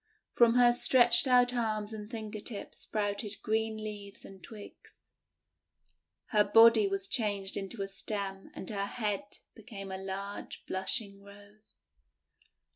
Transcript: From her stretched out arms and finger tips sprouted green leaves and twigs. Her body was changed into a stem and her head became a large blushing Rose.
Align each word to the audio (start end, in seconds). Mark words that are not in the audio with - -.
From 0.33 0.55
her 0.55 0.71
stretched 0.73 1.27
out 1.27 1.53
arms 1.53 1.93
and 1.93 2.09
finger 2.09 2.39
tips 2.39 2.79
sprouted 2.79 3.39
green 3.43 3.77
leaves 3.77 4.25
and 4.25 4.41
twigs. 4.41 4.99
Her 6.29 6.43
body 6.43 6.87
was 6.87 7.07
changed 7.07 7.55
into 7.55 7.83
a 7.83 7.87
stem 7.87 8.49
and 8.55 8.67
her 8.71 8.87
head 8.87 9.37
became 9.53 9.91
a 9.91 9.99
large 9.99 10.65
blushing 10.65 11.21
Rose. 11.21 11.77